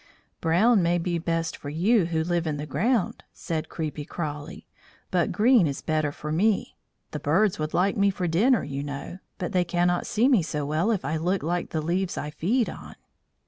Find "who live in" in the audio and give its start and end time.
2.05-2.57